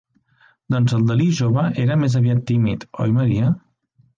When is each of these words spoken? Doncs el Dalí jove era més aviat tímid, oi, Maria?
Doncs 0.75 0.95
el 0.99 1.03
Dalí 1.11 1.27
jove 1.41 1.67
era 1.85 1.99
més 2.05 2.17
aviat 2.23 2.43
tímid, 2.53 2.89
oi, 3.07 3.17
Maria? 3.21 3.53